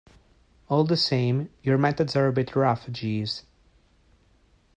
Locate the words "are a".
2.15-2.33